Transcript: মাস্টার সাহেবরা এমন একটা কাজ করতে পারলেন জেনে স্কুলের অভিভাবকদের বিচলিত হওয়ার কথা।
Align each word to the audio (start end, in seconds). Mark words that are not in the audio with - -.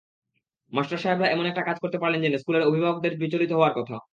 মাস্টার 0.71 0.99
সাহেবরা 0.99 1.27
এমন 1.27 1.45
একটা 1.47 1.63
কাজ 1.65 1.77
করতে 1.79 1.97
পারলেন 1.99 2.21
জেনে 2.23 2.37
স্কুলের 2.37 2.67
অভিভাবকদের 2.69 3.13
বিচলিত 3.21 3.51
হওয়ার 3.53 3.73
কথা। 3.77 3.95